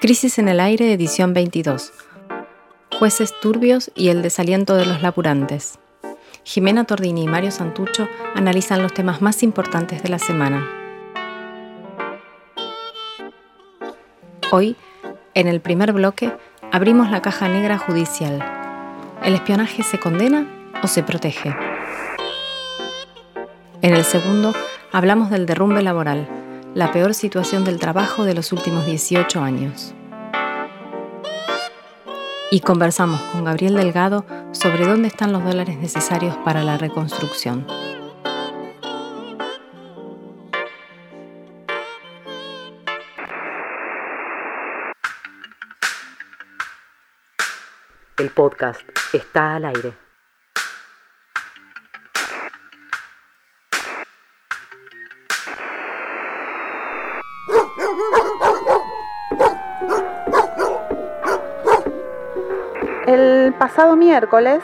[0.00, 1.92] Crisis en el aire, edición 22.
[2.98, 5.78] Jueces turbios y el desaliento de los laburantes.
[6.42, 10.66] Jimena Tordini y Mario Santucho analizan los temas más importantes de la semana.
[14.50, 14.74] Hoy,
[15.34, 16.32] en el primer bloque,
[16.72, 18.42] abrimos la caja negra judicial.
[19.22, 20.46] ¿El espionaje se condena
[20.82, 21.54] o se protege?
[23.82, 24.54] En el segundo,
[24.92, 26.26] hablamos del derrumbe laboral
[26.74, 29.94] la peor situación del trabajo de los últimos 18 años.
[32.52, 37.64] Y conversamos con Gabriel Delgado sobre dónde están los dólares necesarios para la reconstrucción.
[48.18, 48.80] El podcast
[49.12, 50.09] está al aire.
[63.80, 64.62] Pasado miércoles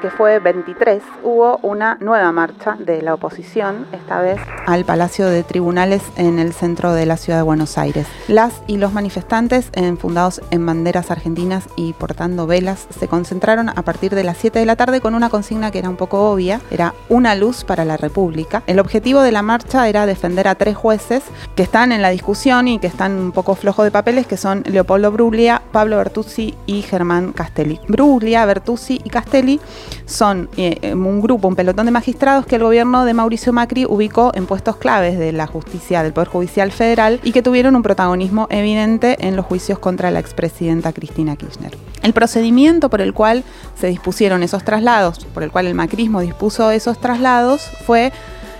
[0.00, 5.42] que fue 23, hubo una nueva marcha de la oposición, esta vez al Palacio de
[5.42, 8.06] Tribunales en el centro de la ciudad de Buenos Aires.
[8.28, 14.14] Las y los manifestantes, enfundados en banderas argentinas y portando velas, se concentraron a partir
[14.14, 16.94] de las 7 de la tarde con una consigna que era un poco obvia, era
[17.08, 18.62] una luz para la República.
[18.66, 21.22] El objetivo de la marcha era defender a tres jueces
[21.54, 24.64] que están en la discusión y que están un poco flojos de papeles, que son
[24.66, 27.80] Leopoldo Bruglia, Pablo Bertuzzi y Germán Castelli.
[27.88, 29.60] Bruglia, Bertuzzi y Castelli
[30.04, 34.32] son eh, un grupo, un pelotón de magistrados que el gobierno de Mauricio Macri ubicó
[34.34, 38.46] en puestos claves de la justicia, del Poder Judicial Federal y que tuvieron un protagonismo
[38.50, 41.76] evidente en los juicios contra la expresidenta Cristina Kirchner.
[42.02, 43.44] El procedimiento por el cual
[43.78, 48.12] se dispusieron esos traslados, por el cual el macrismo dispuso esos traslados, fue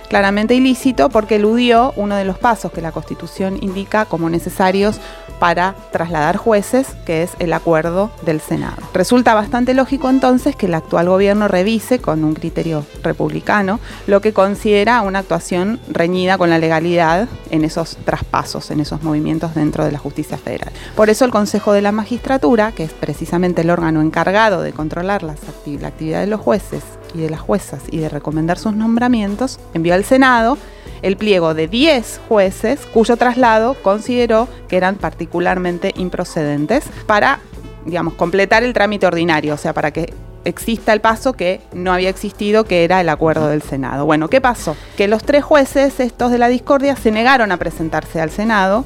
[0.08, 4.98] claramente ilícito porque eludió uno de los pasos que la Constitución indica como necesarios
[5.38, 8.76] para trasladar jueces, que es el acuerdo del Senado.
[8.94, 14.32] Resulta bastante lógico entonces que el actual gobierno revise con un criterio republicano lo que
[14.32, 19.92] considera una actuación reñida con la legalidad en esos traspasos, en esos movimientos dentro de
[19.92, 20.72] la justicia federal.
[20.94, 25.22] Por eso el Consejo de la Magistratura, que es precisamente el órgano encargado de controlar
[25.22, 26.82] la actividad de los jueces
[27.14, 30.58] y de las juezas y de recomendar sus nombramientos, envió al Senado
[31.02, 37.40] el pliego de 10 jueces cuyo traslado consideró que eran particularmente improcedentes para,
[37.84, 40.12] digamos, completar el trámite ordinario, o sea, para que
[40.44, 44.06] exista el paso que no había existido, que era el acuerdo del Senado.
[44.06, 44.76] Bueno, ¿qué pasó?
[44.96, 48.84] Que los tres jueces, estos de la discordia, se negaron a presentarse al Senado,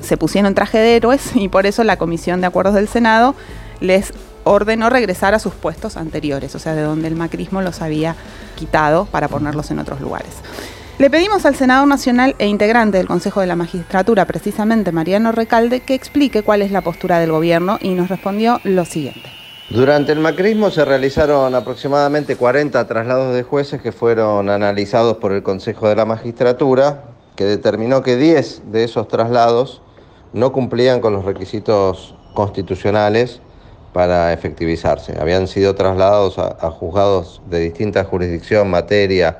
[0.00, 3.34] se pusieron traje de héroes y por eso la Comisión de Acuerdos del Senado
[3.80, 4.12] les
[4.44, 8.14] ordenó regresar a sus puestos anteriores, o sea, de donde el macrismo los había
[8.56, 10.32] quitado para ponerlos en otros lugares.
[10.96, 15.80] Le pedimos al senador nacional e integrante del Consejo de la Magistratura, precisamente Mariano Recalde,
[15.80, 19.28] que explique cuál es la postura del gobierno y nos respondió lo siguiente.
[19.70, 25.42] Durante el macrismo se realizaron aproximadamente 40 traslados de jueces que fueron analizados por el
[25.42, 29.82] Consejo de la Magistratura, que determinó que 10 de esos traslados
[30.32, 33.40] no cumplían con los requisitos constitucionales
[33.94, 35.14] para efectivizarse.
[35.18, 39.38] Habían sido trasladados a, juzgados de distinta jurisdicción, materia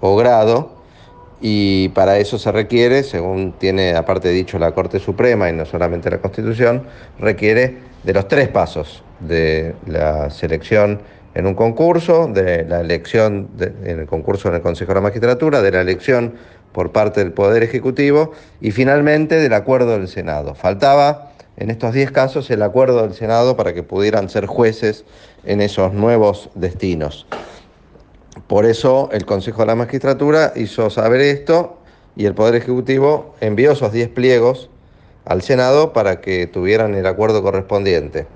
[0.00, 0.72] o grado,
[1.40, 6.10] y para eso se requiere, según tiene aparte dicho la Corte Suprema y no solamente
[6.10, 6.82] la Constitución,
[7.18, 11.00] requiere de los tres pasos, de la selección
[11.34, 13.48] en un concurso, de la elección
[13.84, 16.34] en el concurso en el Consejo de la Magistratura, de la elección
[16.72, 20.54] por parte del Poder Ejecutivo y finalmente del acuerdo del Senado.
[20.54, 21.31] Faltaba
[21.62, 25.04] en estos diez casos el acuerdo del Senado para que pudieran ser jueces
[25.44, 27.24] en esos nuevos destinos.
[28.48, 31.78] Por eso el Consejo de la Magistratura hizo saber esto
[32.16, 34.70] y el Poder Ejecutivo envió esos 10 pliegos
[35.24, 38.26] al Senado para que tuvieran el acuerdo correspondiente.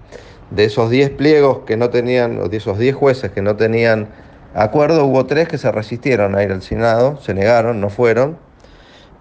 [0.53, 4.07] De esos 10 pliegos que no tenían, o de esos 10 jueces que no tenían
[4.55, 8.39] acuerdo, hubo tres que se resistieron a ir al Senado, se negaron, no fueron,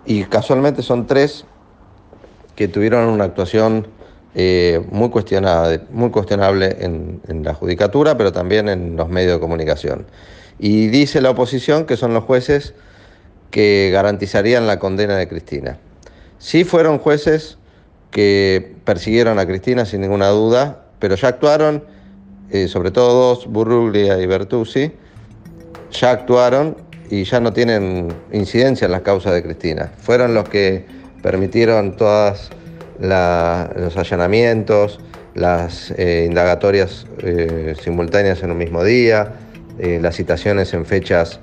[0.06, 1.46] y casualmente son tres
[2.56, 3.95] que tuvieron una actuación
[4.36, 10.06] eh, muy, cuestionada, muy cuestionable en la judicatura, pero también en los medios de comunicación.
[10.60, 12.74] Y dice la oposición que son los jueces
[13.52, 15.78] que garantizarían la condena de Cristina.
[16.40, 17.58] Sí fueron jueces
[18.12, 21.84] que persiguieron a Cristina sin ninguna duda, pero ya actuaron,
[22.52, 24.92] eh, sobre todo dos, Burruglia y Bertuzzi,
[25.92, 26.78] ya actuaron
[27.10, 29.92] y ya no tienen incidencia en las causas de Cristina.
[30.00, 30.86] Fueron los que
[31.22, 31.98] permitieron
[33.00, 35.00] los allanamientos,
[35.36, 39.34] las eh, indagatorias eh, simultáneas en un mismo día,
[39.78, 41.40] eh, las citaciones en fechas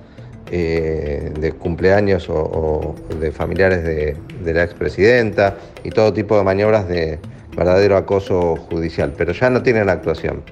[0.50, 7.20] de cumpleaños o, de familiares de, la expresidenta y todo tipo de maniobras de
[7.56, 10.42] verdadero acoso judicial, pero ya no tienen actuación.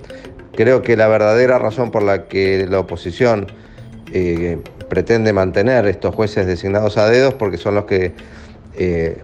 [0.56, 3.48] Creo que la verdadera razón por la que la oposición
[4.88, 8.14] pretende mantener estos jueces designados a dedos porque son los que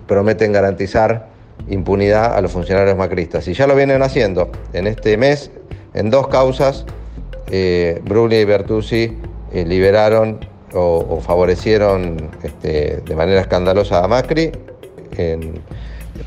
[0.07, 1.29] prometen garantizar
[1.69, 3.47] impunidad a los funcionarios macristas.
[3.49, 4.51] Y ya lo vienen haciendo.
[4.73, 5.51] En este mes,
[5.95, 6.85] en dos causas,
[7.51, 9.17] eh, y Bertuzzi
[9.53, 10.41] eh, liberaron
[10.73, 14.53] o, favorecieron este, de manera escandalosa a Macri,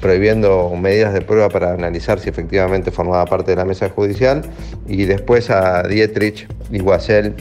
[0.02, 4.42] prohibiendo medidas de prueba para analizar si efectivamente formaba parte de la mesa judicial,
[4.88, 7.36] y después a Dietrich, Iguacel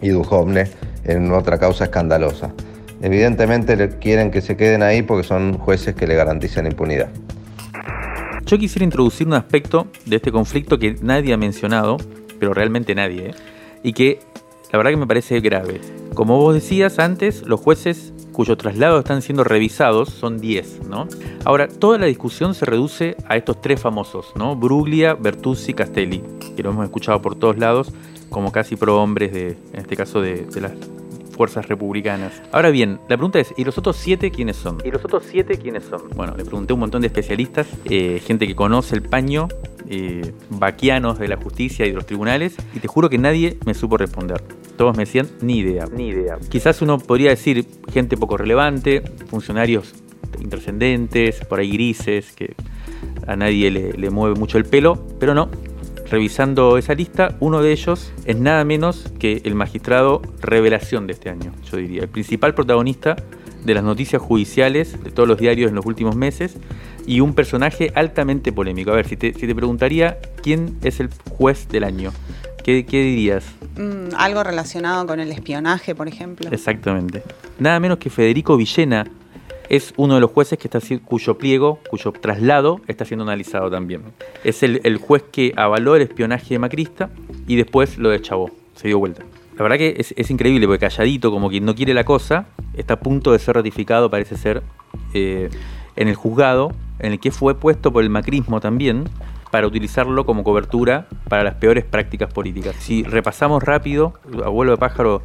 [0.00, 0.68] y Duhovne
[1.04, 2.52] en otra causa escandalosa.
[3.06, 7.08] Evidentemente quieren que se queden ahí porque son jueces que le garantizan impunidad.
[8.44, 11.98] Yo quisiera introducir un aspecto de este conflicto que nadie ha mencionado,
[12.40, 13.34] pero realmente nadie, ¿eh?
[13.84, 14.18] y que
[14.72, 15.80] la verdad que me parece grave.
[16.14, 21.06] Como vos decías antes, los jueces cuyos traslados están siendo revisados son 10, ¿no?
[21.44, 24.56] Ahora, toda la discusión se reduce a estos tres famosos, ¿no?
[24.56, 26.24] Bruglia, Bertuzzi, Castelli,
[26.56, 27.92] que lo hemos escuchado por todos lados
[28.30, 30.72] como casi pro hombres de, en este caso, de las
[31.36, 32.42] fuerzas republicanas.
[32.50, 34.78] Ahora bien, la pregunta es, ¿y los otros siete quiénes son?
[34.84, 36.08] ¿Y los otros siete quiénes son?
[36.14, 39.48] Bueno, le pregunté a un montón de especialistas, eh, gente que conoce el paño,
[39.88, 43.74] eh, vaquianos de la justicia y de los tribunales, y te juro que nadie me
[43.74, 44.42] supo responder.
[44.76, 45.84] Todos me decían, ni idea.
[45.92, 46.38] Ni idea.
[46.48, 49.94] Quizás uno podría decir gente poco relevante, funcionarios
[50.40, 52.54] intrascendentes, por ahí grises, que
[53.26, 55.48] a nadie le, le mueve mucho el pelo, pero no,
[56.10, 61.30] revisando esa lista, uno de ellos es nada menos que el magistrado revelación de este
[61.30, 63.16] año, yo diría, el principal protagonista
[63.64, 66.56] de las noticias judiciales de todos los diarios en los últimos meses
[67.06, 68.92] y un personaje altamente polémico.
[68.92, 72.12] A ver, si te, preguntaría quién es el juez del año,
[72.62, 73.44] ¿qué, dirías?
[73.76, 76.48] Mm, algo relacionado con el espionaje, por ejemplo.
[76.50, 77.22] Exactamente.
[77.58, 79.06] Nada menos que Federico Villena,
[79.68, 84.02] es uno de los jueces que está, cuyo pliego, cuyo traslado está siendo analizado también.
[84.44, 87.10] Es el, juez que avaló el espionaje macrista
[87.46, 89.22] y después lo deschavó, se dio vuelta.
[89.56, 93.00] La verdad que es, increíble porque calladito, como quien no quiere la cosa, está a
[93.00, 94.62] punto de ser ratificado, parece ser,
[95.14, 95.48] eh,
[95.96, 99.04] en el juzgado, en el que fue puesto por el macrismo también,
[99.50, 102.76] para utilizarlo como cobertura para las peores prácticas políticas.
[102.76, 104.14] Si repasamos rápido,
[104.44, 105.22] abuelo de pájaro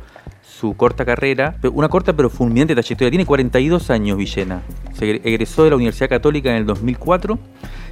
[0.62, 3.10] su corta carrera, una corta pero fulminante trayectoria.
[3.10, 4.62] Tiene 42 años Villena.
[4.94, 7.40] Se egresó de la Universidad Católica en el 2004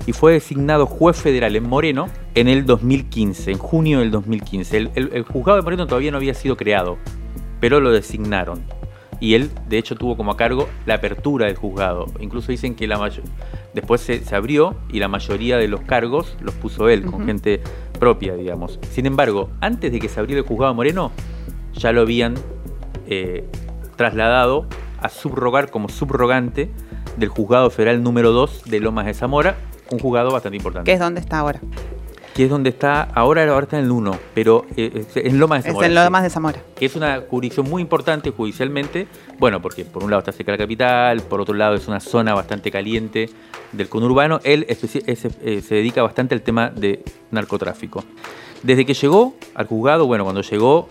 [0.05, 4.91] y fue designado juez federal en Moreno en el 2015, en junio del 2015.
[4.93, 6.99] El, juzgado de Moreno todavía no había sido creado,
[7.59, 8.61] pero lo designaron.
[9.19, 12.05] Y él, de hecho, tuvo como a cargo la apertura del juzgado.
[12.19, 13.11] Incluso dicen que la
[13.73, 17.61] después se, abrió y la mayoría de los cargos los puso él, con gente
[17.99, 18.79] propia, digamos.
[18.91, 21.11] Sin embargo, antes de que se abriera el juzgado de Moreno,
[21.73, 22.35] ya lo habían
[23.09, 23.49] eh,
[23.95, 24.67] trasladado
[25.01, 26.69] a subrogar como subrogante
[27.17, 29.57] del juzgado federal número 2 de Lomas de Zamora,
[29.91, 30.89] un juzgado bastante importante.
[30.89, 31.59] ¿Qué es donde está ahora?
[32.35, 35.63] Que es donde está, ahora, ahora está en el 1, pero eh, es en Lomas
[35.63, 35.87] de Zamora.
[35.87, 36.59] Es en Lomas de Zamora.
[36.75, 39.07] Que es una jurisdicción muy importante judicialmente,
[39.39, 41.99] bueno, porque por un lado está cerca de la capital, por otro lado es una
[41.99, 43.29] zona bastante caliente
[43.71, 44.39] del conurbano.
[44.43, 48.03] Él eh, se dedica bastante al tema de narcotráfico.
[48.63, 50.87] Desde que llegó al juzgado, bueno, cuando llegó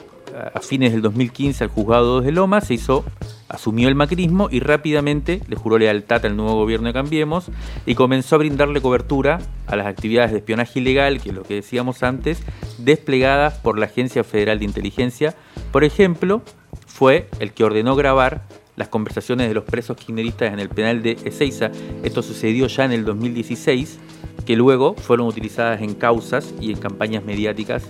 [0.54, 3.04] a fines del 2015 al juzgado 2 de Loma, se hizo,
[3.48, 7.50] asumió el macrismo y rápidamente le juró lealtad al nuevo gobierno de Cambiemos
[7.86, 11.54] y comenzó a brindarle cobertura a las actividades de espionaje ilegal, que es lo que
[11.54, 12.42] decíamos antes,
[12.78, 15.34] desplegadas por la Agencia Federal de Inteligencia.
[15.72, 16.42] Por ejemplo,
[16.86, 18.42] fue el que ordenó grabar
[18.76, 21.70] las conversaciones de los presos kirchneristas en el penal de Ezeiza.
[22.04, 23.98] Esto sucedió ya en el 2016,
[24.46, 27.84] que luego fueron utilizadas en causas y en campañas mediáticas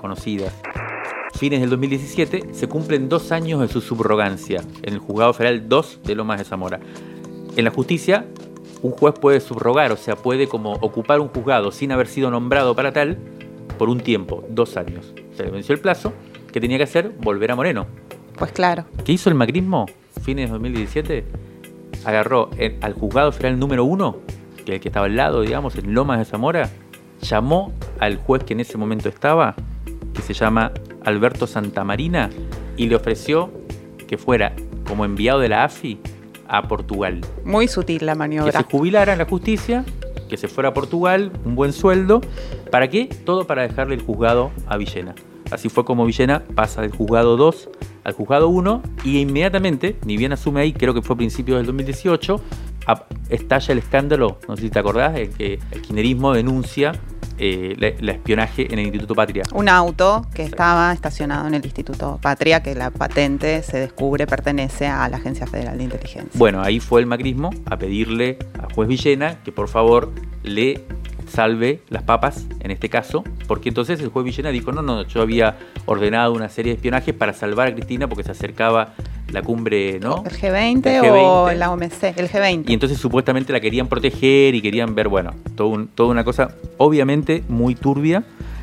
[0.00, 0.52] conocidas
[1.36, 6.00] fines del 2017, se cumplen dos años de su subrogancia en el Juzgado Federal 2
[6.04, 6.80] de Lomas de Zamora.
[7.56, 8.26] En la justicia,
[8.82, 12.74] un juez puede subrogar, o sea, puede como ocupar un juzgado sin haber sido nombrado
[12.74, 13.18] para tal
[13.78, 15.12] por un tiempo, dos años.
[15.36, 16.12] Se le venció el plazo,
[16.52, 17.12] ¿qué tenía que hacer?
[17.20, 17.86] Volver a Moreno.
[18.38, 18.84] Pues claro.
[19.04, 19.86] ¿Qué hizo el macrismo?
[20.22, 21.24] Fines de 2017,
[22.04, 22.50] agarró
[22.80, 24.18] al juzgado federal número uno,
[24.64, 26.70] que es el que estaba al lado, digamos, en Lomas de Zamora,
[27.20, 29.54] llamó al juez que en ese momento estaba,
[30.14, 30.72] que se llama
[31.04, 32.30] Alberto Santamarina
[32.76, 33.50] y le ofreció
[34.06, 34.54] que fuera
[34.86, 35.98] como enviado de la AFI
[36.46, 37.20] a Portugal.
[37.44, 38.52] Muy sutil la maniobra.
[38.52, 39.84] Que se jubilara en la justicia,
[40.28, 42.20] que se fuera a Portugal, un buen sueldo.
[42.70, 43.06] ¿Para qué?
[43.24, 45.14] Todo para dejarle el juzgado a Villena.
[45.50, 47.68] Así fue como Villena pasa del juzgado 2
[48.04, 51.66] al juzgado 1 y inmediatamente, ni bien asume ahí, creo que fue a principios del
[51.66, 52.40] 2018,
[53.30, 56.92] estalla el escándalo, no sé si te acordás, en que el kirchnerismo denuncia
[57.38, 59.42] eh, la, espionaje en el Instituto Patria.
[59.52, 64.86] Un auto que estaba estacionado en el Instituto Patria, que la patente se descubre pertenece
[64.86, 66.30] a la Agencia Federal de Inteligencia.
[66.34, 70.12] Bueno, ahí fue el macrismo a pedirle a juez Villena que por favor
[70.42, 70.84] le
[71.34, 75.20] salve las papas, en este caso, porque entonces el juez Villena dijo, no, no, yo
[75.20, 78.94] había ordenado una serie de espionajes para salvar a Cristina porque se acercaba
[79.32, 80.22] la cumbre, ¿no?
[80.24, 82.64] El G20, o la OMC, el G20.
[82.68, 87.42] Y entonces supuestamente la querían proteger y querían ver, bueno, todo toda una cosa obviamente
[87.48, 88.22] muy turbia.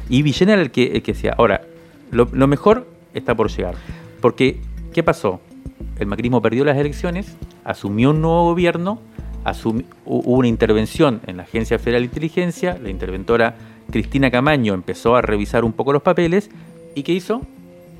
[0.09, 1.61] Y Villena era el que, el que decía, ahora,
[2.09, 3.75] lo, lo mejor está por llegar.
[4.21, 4.61] Porque,
[4.93, 5.41] ¿qué pasó?
[5.99, 8.99] El macrismo perdió las elecciones, asumió un nuevo gobierno,
[10.05, 13.55] hubo una intervención en la Agencia Federal de Inteligencia, la interventora
[13.91, 16.49] Cristina Camaño empezó a revisar un poco los papeles
[16.95, 17.41] y ¿qué hizo?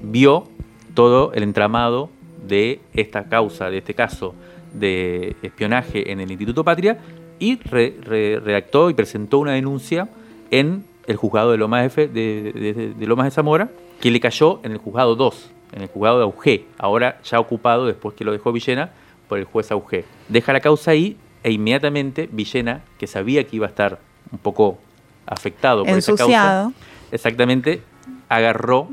[0.02, 0.48] Vio
[0.94, 2.10] todo el entramado
[2.48, 4.34] de esta causa, de este caso
[4.74, 7.00] de espionaje en el Instituto Patria
[7.40, 10.10] y redactó y presentó una denuncia
[10.52, 13.70] en el juzgado de Lomas de, de, de, Lomas de Zamora,
[14.00, 17.86] que le cayó en el juzgado 2, en el juzgado de Augé, ahora ya ocupado
[17.86, 18.92] después que lo dejó Villena
[19.28, 20.06] por el juez Augé.
[20.30, 24.00] Deja la causa ahí e inmediatamente Villena, que sabía que iba a estar
[24.32, 24.78] un poco
[25.26, 26.72] afectado por esa causa,
[27.12, 27.82] exactamente
[28.30, 28.90] agarró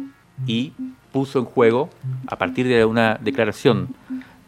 [0.46, 0.72] y
[1.12, 1.88] puso en juego,
[2.26, 3.88] a partir de una declaración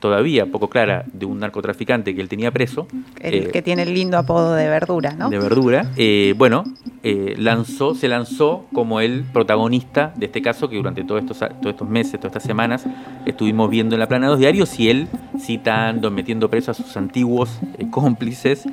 [0.01, 2.89] todavía poco clara de un narcotraficante que él tenía preso.
[3.21, 5.29] El eh, que tiene el lindo apodo de verdura, ¿no?
[5.29, 5.91] De verdura.
[5.97, 6.65] Eh, bueno,
[7.03, 11.67] eh, lanzó, se lanzó como el protagonista de este caso que durante todos estos, todos
[11.67, 12.87] estos meses, todas estas semanas,
[13.27, 16.97] estuvimos viendo en la plana de los diarios y él citando, metiendo preso a sus
[16.97, 18.65] antiguos cómplices.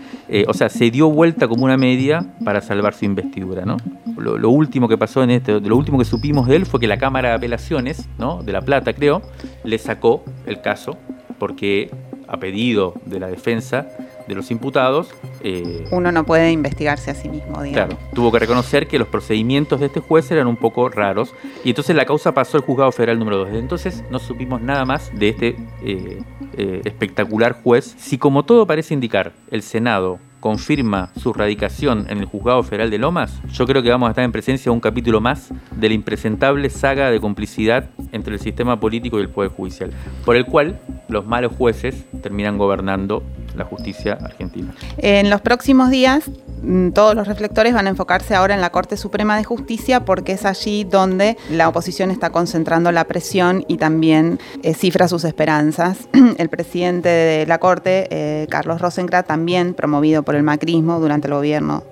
[0.47, 3.77] o sea, se dio vuelta como una media para salvar su investidura, ¿no?
[4.17, 6.97] Lo, último que pasó en este, lo último que supimos de él fue que la
[6.97, 8.41] Cámara de Apelaciones, ¿no?
[8.41, 9.21] De La Plata, creo,
[9.63, 10.97] le sacó el caso
[11.39, 11.89] porque
[12.27, 13.87] a pedido de la defensa
[14.27, 15.09] de los imputados...
[15.41, 17.95] Eh, Uno no puede investigarse a sí mismo, digamos.
[17.95, 21.69] Claro, tuvo que reconocer que los procedimientos de este juez eran un poco raros y
[21.69, 23.47] entonces la causa pasó al juzgado federal número 2.
[23.47, 26.21] Desde entonces no supimos nada más de este eh,
[26.57, 27.95] eh, espectacular juez.
[27.97, 32.97] Si como todo parece indicar, el Senado confirma su radicación en el Juzgado Federal de
[32.97, 35.95] Lomas, yo creo que vamos a estar en presencia de un capítulo más de la
[35.95, 39.91] impresentable saga de complicidad entre el sistema político y el Poder Judicial,
[40.25, 40.79] por el cual
[41.09, 43.23] los malos jueces terminan gobernando
[43.55, 44.73] la justicia argentina.
[44.97, 46.29] En los próximos días
[46.61, 50.33] mm, todos los reflectores van a enfocarse ahora en la Corte Suprema de Justicia porque
[50.33, 56.07] es allí donde la oposición está concentrando la presión y también eh, cifra sus esperanzas.
[56.37, 61.35] El presidente de la Corte, eh, Carlos Rosenkrantz, también promovido por el macrismo durante el
[61.35, 61.83] gobierno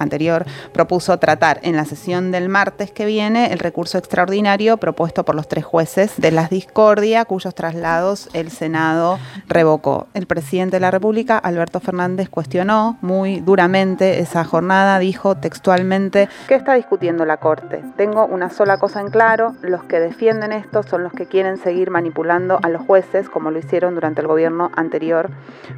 [0.00, 5.34] anterior, propuso tratar en la sesión del martes que viene el recurso extraordinario propuesto por
[5.34, 10.08] los tres jueces de las discordia, cuyos traslados el Senado revocó.
[10.14, 16.54] El presidente de la República, Alberto Fernández, cuestionó muy duramente esa jornada, dijo textualmente, ¿qué
[16.54, 17.82] está discutiendo la Corte?
[17.96, 21.90] Tengo una sola cosa en claro, los que defienden esto son los que quieren seguir
[21.90, 25.30] manipulando a los jueces como lo hicieron durante el gobierno anterior.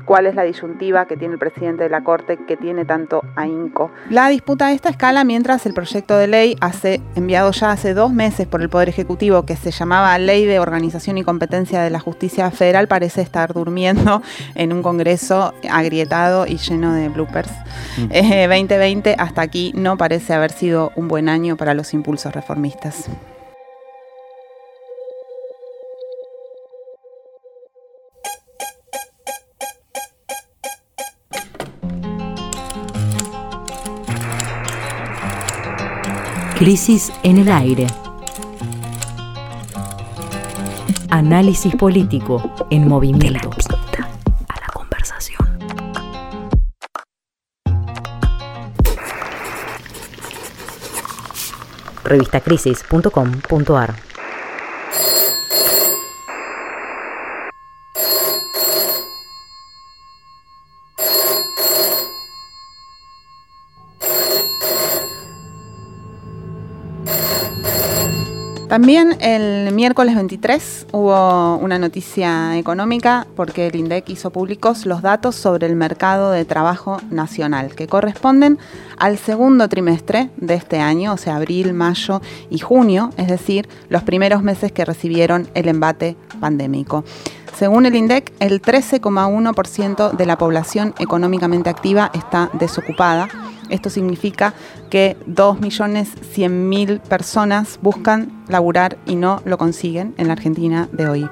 [0.05, 3.91] ¿Cuál es la disyuntiva que tiene el presidente de la Corte que tiene tanto ahínco?
[4.13, 8.13] La disputa a esta escala mientras el proyecto de ley hace, enviado ya hace dos
[8.13, 11.99] meses por el Poder Ejecutivo que se llamaba Ley de Organización y Competencia de la
[11.99, 14.21] Justicia Federal parece estar durmiendo
[14.55, 17.53] en un Congreso agrietado y lleno de bloopers.
[17.97, 19.13] 2020 mm.
[19.13, 23.09] eh, hasta aquí no parece haber sido un buen año para los impulsos reformistas.
[36.63, 37.89] Crisis en el aire.
[41.11, 42.41] Análisis político
[42.71, 43.51] en movimiento.
[44.49, 45.59] a la conversación.
[52.05, 54.12] Revistacrisis.com.ar
[68.73, 75.37] También el miércoles 23 hubo una noticia económica porque el INDEC hizo públicos los datos
[75.37, 78.59] sobre el mercado de trabajo nacional que corresponden
[78.97, 84.05] al segundo trimestre de este año, o sea, abril, mayo y junio, es decir, los
[84.05, 87.05] primeros meses que recibieron el embate pandémico.
[87.59, 93.29] Según el INDEC, el 13,1% de la población económicamente activa está desocupada
[93.73, 94.55] esto significa
[94.91, 101.29] que 2.100.000 personas buscan laburar y no lo consiguen en la Argentina de hoy.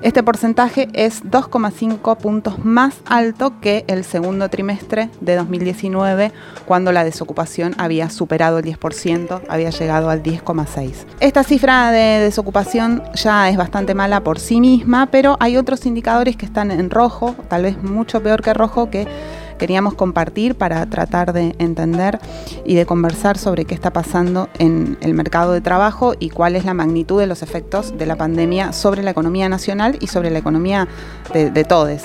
[0.00, 6.32] Este porcentaje es 2,5 puntos más alto que el segundo trimestre de 2019,
[6.66, 11.04] cuando la desocupación había superado el 10%, había llegado al 10,6%.
[11.18, 16.36] Esta cifra de desocupación ya es bastante mala por sí misma, pero hay otros indicadores
[16.36, 19.08] que están en rojo, tal vez mucho peor que rojo, que
[19.58, 22.20] queríamos compartir para tratar de entender
[22.64, 26.64] y de conversar sobre qué está pasando en el mercado de trabajo y cuál es
[26.64, 30.38] la magnitud de los efectos de la pandemia sobre la economía nacional y sobre la
[30.38, 30.88] economía
[31.32, 32.02] de, de todos.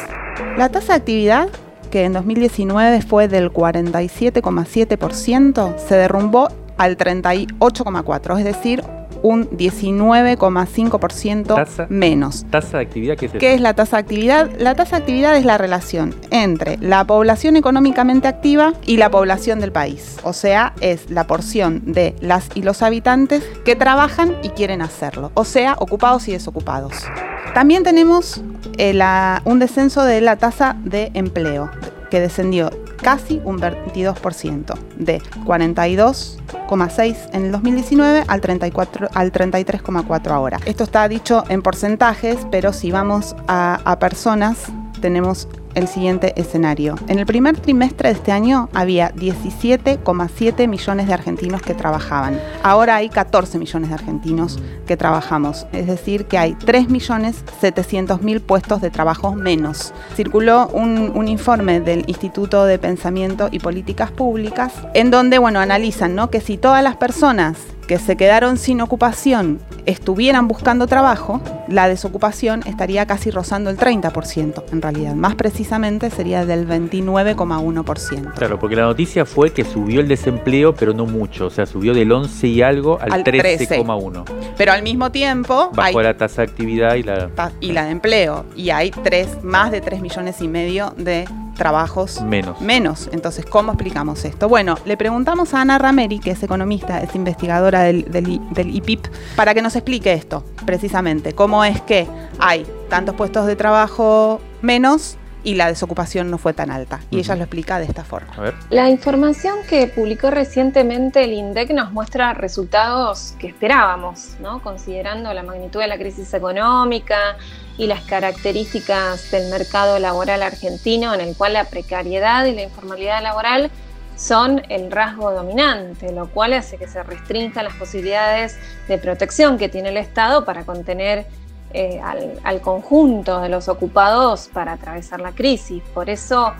[0.58, 1.50] La tasa de actividad
[1.92, 8.84] que en 2019 fue del 47,7%, se derrumbó al 38,4%, es decir,
[9.24, 12.46] un 19,5% menos.
[12.52, 13.40] ¿Tasa de actividad qué es eso?
[13.40, 14.52] ¿Qué es la tasa de actividad?
[14.60, 19.60] La tasa de actividad es la relación entre la población económicamente activa y la población
[19.60, 20.18] del país.
[20.24, 25.32] O sea, es la porción de las y los habitantes que trabajan y quieren hacerlo.
[25.34, 27.08] O sea, ocupados y desocupados.
[27.54, 28.42] También tenemos
[28.78, 29.00] eh,
[29.46, 31.70] un descenso de la tasa de empleo,
[32.14, 32.70] que descendió
[33.02, 40.60] casi un 22%, de 42,6 en el 2019 al, 34, al 33,4 ahora.
[40.68, 44.60] Esto está dicho en porcentajes, pero si vamos a, a personas,
[45.02, 46.96] tenemos el siguiente escenario.
[47.08, 52.40] En el primer trimestre de este año había 17,7 millones de argentinos que trabajaban.
[52.62, 58.22] Ahora hay 14 millones de argentinos que trabajamos, es decir, que hay 3 millones 700
[58.22, 59.94] mil puestos de trabajo menos.
[60.16, 66.16] Circuló un, un, informe del Instituto de Pensamiento y Políticas Públicas en donde, bueno, analizan
[66.16, 66.30] ¿no?
[66.30, 72.62] que si todas las personas que se quedaron sin ocupación estuvieran buscando trabajo, la desocupación
[72.66, 75.16] estaría casi rozando el 30% en realidad.
[75.16, 75.63] Más precisamente
[76.10, 78.34] sería del 29,1%.
[78.34, 81.48] Claro, porque la noticia fue que subió el desempleo, pero no mucho.
[81.48, 84.24] O sea, subió del 11 y algo al, 13,1.
[84.58, 85.72] Pero al mismo tiempo...
[85.74, 87.30] Bajó la tasa de actividad y la...
[87.60, 88.46] Y la de empleo.
[88.56, 92.60] Y hay tres, más de 3 millones y medio de trabajos menos.
[92.62, 93.10] menos.
[93.12, 94.50] Entonces, ¿cómo explicamos esto?
[94.50, 99.08] Bueno, le preguntamos a Ana Rameri, que es economista, es investigadora del, del, del, IPIP,
[99.36, 101.34] para que nos explique esto, precisamente.
[101.34, 102.08] ¿Cómo es que
[102.40, 107.00] hay tantos puestos de trabajo menos y la desocupación no fue tan alta.
[107.10, 107.24] Y uh -huh.
[107.24, 108.34] ella lo explica de esta forma.
[108.70, 114.62] La información que publicó recientemente el INDEC nos muestra resultados que esperábamos, ¿no?
[114.62, 117.38] considerando la magnitud de la crisis económica
[117.78, 123.22] y las características del mercado laboral argentino, en el cual la precariedad y la informalidad
[123.22, 123.72] laboral
[124.16, 129.70] son el rasgo dominante, lo cual hace que se restrinjan las posibilidades de protección que
[129.70, 131.26] tiene el Estado para contener
[131.74, 135.82] eh, al, al, conjunto de los ocupados para atravesar la crisis.
[135.94, 136.54] Por eso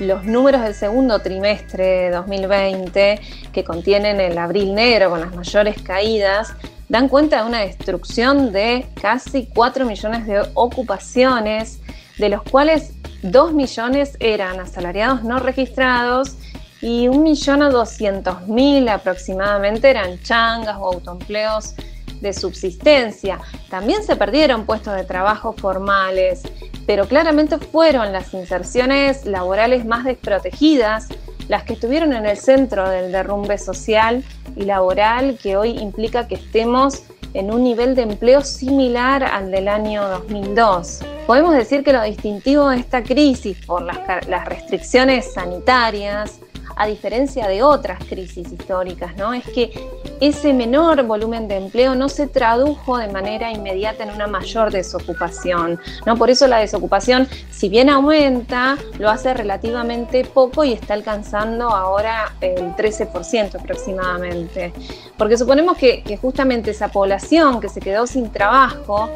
[0.00, 3.20] los números del segundo trimestre de 2020,
[3.52, 6.52] que contienen el abril negro con las mayores caídas,
[6.88, 11.80] dan cuenta de una destrucción de casi 4 millones de ocupaciones,
[12.18, 16.36] de los cuales 2 millones eran asalariados no registrados
[16.80, 21.74] y 1.200.000 aproximadamente eran changas o autoempleos
[22.20, 23.38] de subsistencia.
[23.68, 26.42] También se perdieron puestos de trabajo formales,
[26.86, 31.08] pero claramente fueron las inserciones laborales más desprotegidas
[31.48, 34.24] las que estuvieron en el centro del derrumbe social
[34.56, 39.68] y laboral que hoy implica que estemos en un nivel de empleo similar al del
[39.68, 41.00] año 2002.
[41.26, 46.40] Podemos decir que lo distintivo de esta crisis por las, las restricciones sanitarias,
[46.76, 49.32] a diferencia de otras crisis históricas, ¿no?
[49.32, 49.72] Es que
[50.20, 55.80] ese menor volumen de empleo no se tradujo de manera inmediata en una mayor desocupación,
[56.04, 56.16] ¿no?
[56.16, 62.32] Por eso la desocupación, si bien aumenta, lo hace relativamente poco y está alcanzando ahora
[62.40, 64.72] el 13% aproximadamente.
[65.16, 69.10] Porque suponemos que, que justamente esa población que se quedó sin trabajo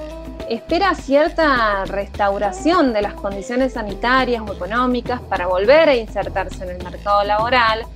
[0.50, 6.82] espera cierta restauración de las condiciones sanitarias o económicas para volver a insertarse en el
[6.82, 7.86] mercado laboral.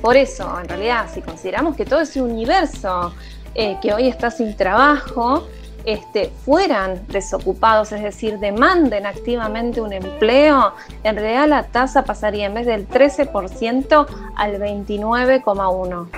[0.00, 3.12] Por eso, en realidad, si consideramos que todo ese universo
[3.54, 5.46] eh, que hoy está sin trabajo,
[5.86, 12.54] este, fueran desocupados, es decir, demanden activamente un empleo, en realidad la tasa pasaría en
[12.54, 16.08] vez del 13% al 29,1%.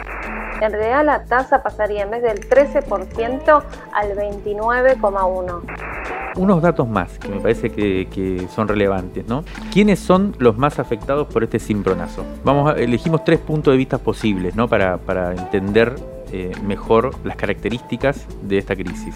[0.61, 5.98] En realidad la tasa pasaría en vez del 13% al 29,1%.
[6.37, 9.45] Unos datos más que me parece que, son relevantes, ¿no?
[9.73, 12.25] ¿Quiénes son los más afectados por este cimbronazo?
[12.45, 14.69] Vamos elegimos tres puntos de vista posibles, ¿no?
[14.69, 15.95] Para, para entender
[16.33, 19.15] eh, mejor las características de esta crisis.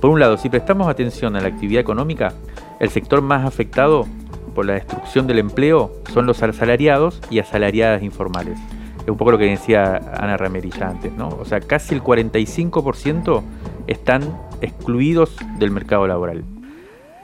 [0.00, 2.32] Por un lado, si prestamos atención a la actividad económica,
[2.80, 4.06] el sector más afectado
[4.54, 8.58] por la destrucción del empleo son los asalariados y asalariadas informales.
[9.02, 11.28] Es un poco lo que decía Ana Ramerilla antes, ¿no?
[11.28, 13.42] O sea, casi el 45%
[13.88, 14.22] están
[14.60, 16.44] excluidos del mercado laboral.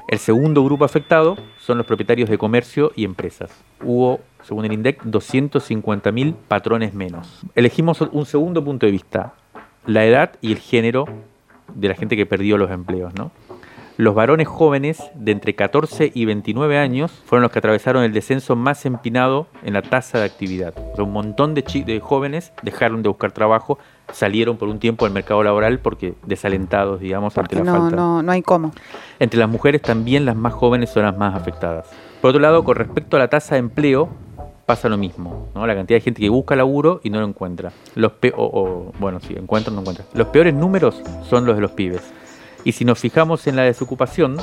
[0.09, 3.51] El segundo grupo afectado son los propietarios de comercio y empresas.
[3.83, 7.43] Hubo, según el INDEC, 250.000 patrones menos.
[7.55, 9.35] Elegimos un segundo punto de vista,
[9.87, 11.07] la edad y el género
[11.75, 13.15] de la gente que perdió los empleos.
[13.97, 18.57] Los varones jóvenes de entre 14 y 29 años fueron los que atravesaron el descenso
[18.57, 20.75] más empinado en la tasa de actividad.
[20.99, 23.79] un montón de jóvenes dejaron de buscar trabajo,
[24.13, 27.97] salieron por un tiempo al mercado laboral porque desalentados, digamos, ante la no, falta.
[27.97, 28.73] No, no hay cómo.
[29.19, 31.89] Entre las mujeres también las más jóvenes son las más afectadas.
[32.21, 34.09] Por otro lado, con respecto a la tasa de empleo,
[34.67, 35.67] pasa lo mismo, ¿no?
[35.67, 37.73] La cantidad de gente que busca laburo y no lo encuentra.
[37.95, 40.05] Los o, bueno, sí, encuentra o no encuentra.
[40.15, 42.03] Los peores números son los de los pibes.
[42.65, 44.39] Y si nos fijamos en la desocupación,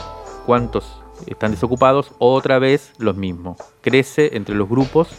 [0.46, 2.12] ¿cuántos están desocupados?
[2.20, 3.58] Otra vez los mismos.
[3.82, 5.10] Crece entre los grupos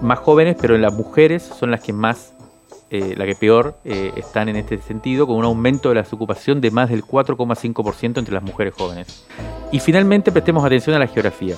[0.00, 2.34] más jóvenes, pero en las mujeres son las que más,
[2.90, 6.60] eh, la que peor eh, están en este sentido, con un aumento de la desocupación
[6.60, 9.26] de más del 4,5% entre las mujeres jóvenes.
[9.72, 11.56] Y finalmente prestemos atención a la geografía.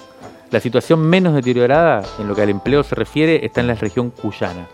[0.50, 4.10] La situación menos deteriorada en lo que al empleo se refiere está en la región
[4.10, 4.66] cuyana,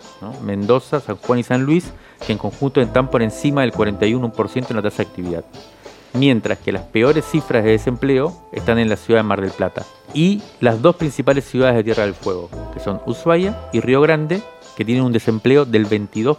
[0.42, 1.92] Mendoza, San Juan y San Luis,
[2.26, 5.44] que en conjunto están por encima del 41% en la tasa de actividad
[6.16, 9.84] mientras que las peores cifras de desempleo están en la ciudad de Mar del Plata
[10.14, 14.42] y las dos principales ciudades de Tierra del Fuego, que son Ushuaia y Río Grande,
[14.76, 16.36] que tienen un desempleo del 22%.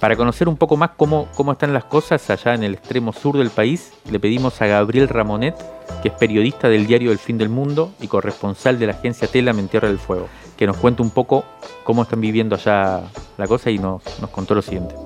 [0.00, 3.36] Para conocer un poco más cómo, cómo están las cosas allá en el extremo sur
[3.38, 5.54] del país, le pedimos a Gabriel Ramonet,
[6.02, 9.60] que es periodista del diario El Fin del Mundo y corresponsal de la agencia Telam
[9.60, 11.44] en Tierra del Fuego, que nos cuente un poco
[11.84, 13.02] cómo están viviendo allá
[13.38, 14.96] la cosa y nos, nos contó lo siguiente.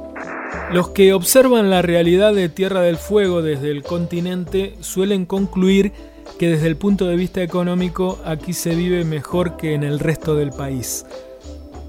[0.73, 5.93] Los que observan la realidad de Tierra del Fuego desde el continente suelen concluir
[6.39, 10.35] que desde el punto de vista económico aquí se vive mejor que en el resto
[10.35, 11.05] del país.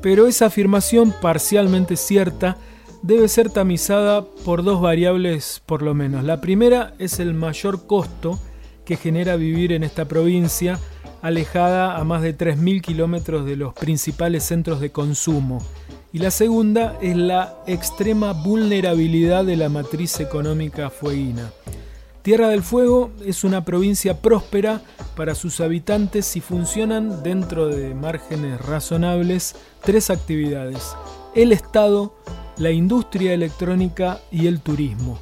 [0.02, 2.58] Pero esa afirmación parcialmente cierta
[3.02, 6.24] debe ser tamizada por dos variables por lo menos.
[6.24, 8.40] La primera es el mayor costo
[8.86, 10.80] que genera vivir en esta provincia,
[11.22, 15.62] alejada a más de 3.000 kilómetros de los principales centros de consumo
[16.14, 21.52] y la segunda es la extrema vulnerabilidad de la matriz económica fueguina.
[22.28, 24.82] Tierra del Fuego es una provincia próspera
[25.16, 30.94] para sus habitantes y funcionan dentro de márgenes razonables tres actividades,
[31.36, 32.14] el Estado,
[32.58, 35.20] la industria electrónica y el turismo.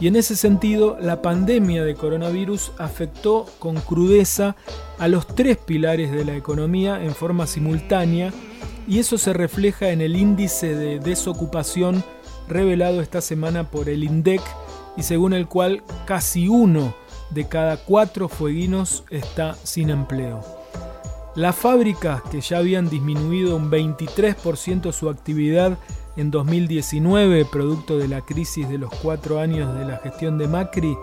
[0.00, 4.56] Y en ese sentido, la pandemia de coronavirus afectó con crudeza
[4.98, 8.32] a los tres pilares de la economía en forma simultánea
[8.88, 12.02] y eso se refleja en el índice de desocupación
[12.48, 14.42] revelado esta semana por el INDEC
[14.96, 16.94] y según el cual casi uno
[17.30, 20.42] de cada cuatro fueguinos está sin empleo.
[21.36, 25.78] Las fábricas que ya habían disminuido un 23% su actividad
[26.16, 30.96] en 2019, producto de la crisis de los cuatro años de la gestión de Macri,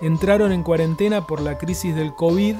[0.00, 2.54] entraron en cuarentena por la crisis del COVID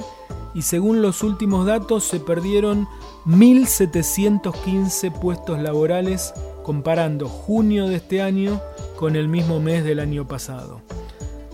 [0.55, 2.89] y según los últimos datos se perdieron
[3.27, 8.61] 1.715 puestos laborales comparando junio de este año
[9.03, 10.81] con el mismo mes del año pasado.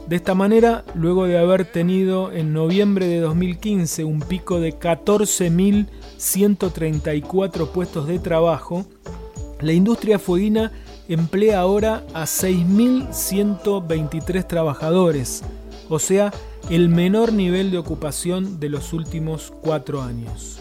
[0.06, 7.68] De esta manera, luego de haber tenido en noviembre de 2015 un pico de 14.134
[7.68, 8.84] puestos de trabajo,
[9.62, 10.72] la industria fueguina
[11.08, 15.42] emplea ahora a 6.123 trabajadores,
[15.88, 16.34] o sea,
[16.68, 20.58] el menor nivel de ocupación de los últimos cuatro años.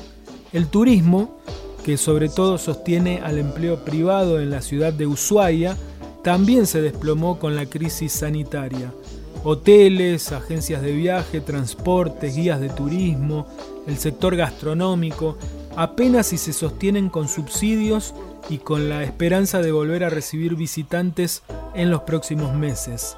[0.53, 1.37] El turismo,
[1.83, 5.75] que sobre todo sostiene al empleo privado en la ciudad de Ushuaia,
[6.27, 8.91] también se desplomó con la crisis sanitaria.
[9.45, 13.47] Hoteles, agencias de viaje, transportes, guías de turismo,
[13.87, 15.37] el sector gastronómico,
[15.77, 18.13] apenas si se sostienen con subsidios
[18.49, 23.15] y con la esperanza de volver a recibir visitantes en los próximos meses.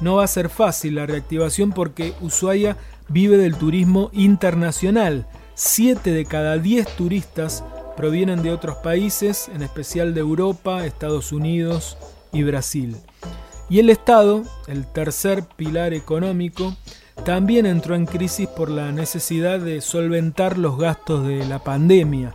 [0.00, 5.26] No va a ser fácil la reactivación porque Ushuaia vive del turismo internacional.
[5.54, 7.62] Siete de cada diez turistas
[7.98, 11.98] provienen de otros países, en especial de Europa, Estados Unidos
[12.36, 12.96] y Brasil.
[13.68, 16.76] Y el Estado, el tercer pilar económico,
[17.24, 22.34] también entró en crisis por la necesidad de solventar los gastos de la pandemia.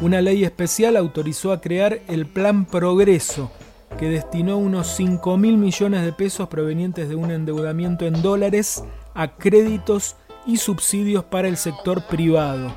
[0.00, 3.50] Una ley especial autorizó a crear el Plan Progreso,
[3.98, 9.36] que destinó unos 5 mil millones de pesos provenientes de un endeudamiento en dólares a
[9.36, 12.72] créditos y subsidios para el sector privado.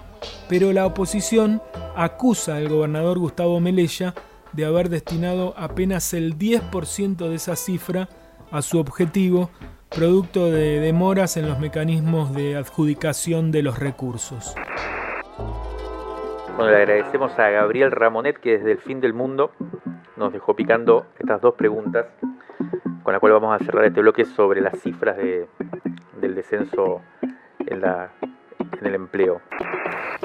[0.50, 1.62] Pero la oposición
[1.96, 4.16] acusa al gobernador Gustavo Melella
[4.54, 8.08] de haber destinado apenas el 10% de esa cifra
[8.52, 9.50] a su objetivo,
[9.90, 14.56] producto de demoras en los mecanismos de adjudicación de los recursos.
[16.56, 19.52] Bueno, le agradecemos a Gabriel Ramonet que desde el fin del mundo
[20.18, 22.06] nos dejó picando estas dos preguntas
[23.04, 25.48] con las cuales vamos a cerrar este bloque sobre las cifras de,
[26.22, 27.02] del descenso
[27.60, 28.12] en, la,
[28.80, 29.42] en el empleo.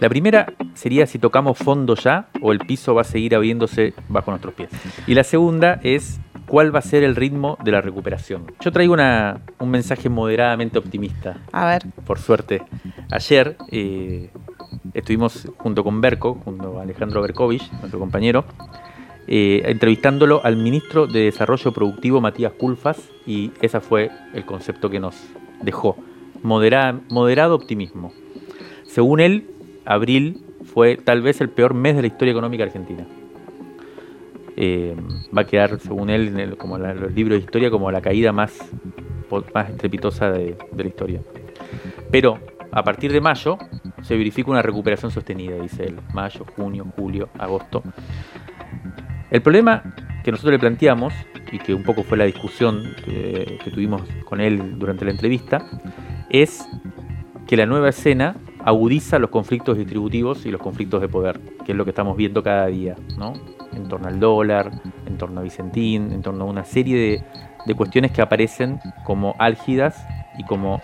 [0.01, 4.31] La primera sería si tocamos fondo ya o el piso va a seguir abriéndose bajo
[4.31, 4.71] nuestros pies.
[5.07, 8.53] Y la segunda es cuál va a ser el ritmo de la recuperación.
[8.61, 11.39] Yo traigo una, un mensaje moderadamente optimista.
[11.53, 11.83] A ver.
[12.07, 12.63] Por suerte.
[13.11, 14.31] Ayer eh,
[14.95, 18.45] estuvimos junto con Berco, junto a Alejandro Berkovich, nuestro compañero,
[19.27, 25.01] eh, entrevistándolo al ministro de Desarrollo Productivo, Matías Culfas, y ese fue el concepto que
[25.01, 25.17] nos
[25.61, 25.97] dejó.
[26.43, 28.13] moderado optimismo.
[28.99, 29.45] Según él,
[29.85, 30.43] abril
[30.75, 33.07] fue tal vez el peor mes de la historia económica argentina.
[34.57, 34.97] Eh,
[35.33, 38.59] va a quedar, según él, como en los libros de historia, como la caída más,
[39.55, 41.21] más estrepitosa de, la historia.
[42.11, 42.41] Pero
[42.73, 43.57] a partir de mayo
[44.03, 46.01] se verifica una recuperación sostenida, dice él.
[46.13, 47.85] Mayo, junio, julio, agosto.
[49.31, 51.15] El problema que nosotros le planteamos,
[51.53, 55.65] y que un poco fue la discusión que tuvimos con él durante la entrevista,
[56.31, 56.67] es
[57.47, 58.35] que la nueva escena
[58.69, 62.43] agudiza los conflictos distributivos y los conflictos de poder, que es lo que estamos viendo
[62.43, 63.33] cada día, ¿no?
[63.73, 64.71] En torno al dólar,
[65.07, 67.25] en torno a Vicentín, en torno a una serie
[67.67, 70.07] de, cuestiones que aparecen como álgidas
[70.39, 70.81] y como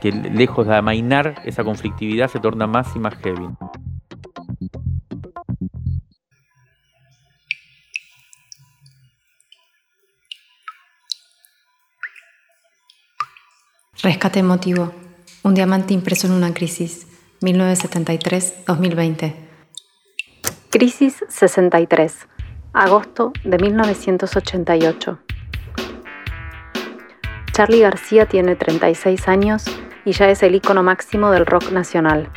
[0.00, 3.48] que lejos de amainar esa conflictividad se torna más y más heavy.
[14.02, 15.07] Rescate emotivo.
[15.48, 17.06] Un diamante impreso en una crisis.
[17.40, 19.34] 1973-2020.
[20.68, 22.28] Crisis 63.
[22.74, 25.18] Agosto de 1988.
[27.52, 29.64] Charlie García tiene 36 años
[30.04, 32.28] y ya es el ícono máximo del rock nacional.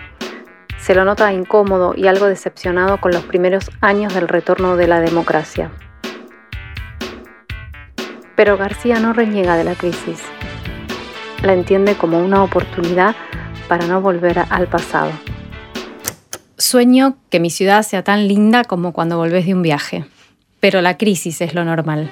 [0.79, 5.01] Se lo nota incómodo y algo decepcionado con los primeros años del retorno de la
[5.01, 5.69] democracia.
[8.37, 10.23] Pero García no reniega de la crisis
[11.43, 13.15] la entiende como una oportunidad
[13.67, 15.11] para no volver al pasado.
[16.57, 20.05] Sueño que mi ciudad sea tan linda como cuando volvés de un viaje,
[20.59, 22.11] pero la crisis es lo normal.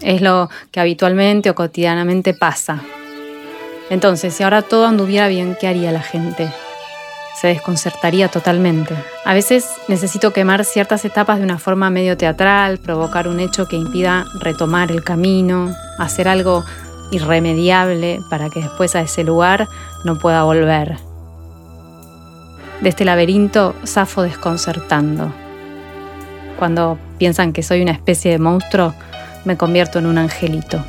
[0.00, 2.80] Es lo que habitualmente o cotidianamente pasa.
[3.90, 6.50] Entonces, si ahora todo anduviera bien, ¿qué haría la gente?
[7.38, 8.94] Se desconcertaría totalmente.
[9.24, 13.76] A veces necesito quemar ciertas etapas de una forma medio teatral, provocar un hecho que
[13.76, 16.64] impida retomar el camino, hacer algo
[17.10, 19.68] irremediable para que después a ese lugar
[20.04, 20.96] no pueda volver.
[22.80, 25.32] De este laberinto zafo desconcertando.
[26.58, 28.94] Cuando piensan que soy una especie de monstruo,
[29.44, 30.84] me convierto en un angelito.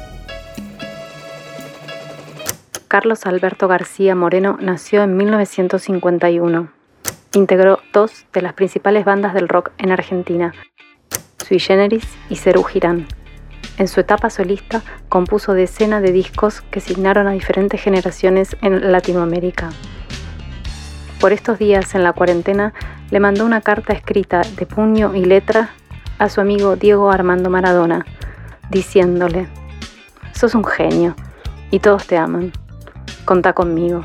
[2.87, 6.69] Carlos Alberto García Moreno nació en 1951.
[7.33, 10.53] Integró dos de las principales bandas del rock en Argentina,
[11.37, 13.07] Sui Generis y Cerú Girán.
[13.77, 19.69] En su etapa solista compuso decenas de discos que signaron a diferentes generaciones en Latinoamérica.
[21.19, 22.73] Por estos días en la cuarentena
[23.11, 25.69] le mandó una carta escrita de puño y letra
[26.17, 28.05] a su amigo Diego Armando Maradona,
[28.69, 29.47] diciéndole,
[30.33, 31.15] sos un genio
[31.71, 32.51] y todos te aman,
[33.25, 34.03] contá conmigo.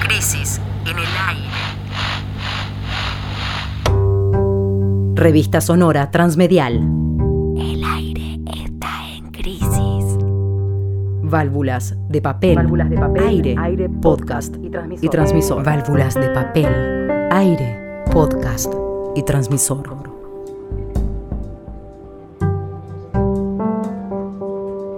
[0.00, 1.21] Crisis en el
[5.14, 6.76] Revista Sonora Transmedial.
[7.56, 10.18] El aire está en crisis.
[11.22, 12.56] Válvulas de papel.
[12.56, 13.22] Válvulas de papel.
[13.22, 13.54] Aire.
[13.58, 14.56] aire podcast.
[14.62, 15.04] Y transmisor.
[15.04, 15.64] Y transmisor.
[15.64, 17.28] Válvulas de papel.
[17.30, 18.02] Aire.
[18.10, 18.72] Podcast.
[19.14, 19.82] Y transmisor.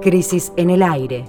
[0.00, 1.24] Crisis en el aire.